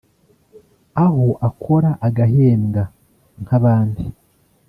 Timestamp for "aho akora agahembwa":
1.03-2.83